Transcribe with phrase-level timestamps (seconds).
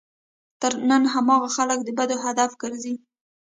[0.89, 2.95] نن هماغه خلک د بدو هدف ګرځي.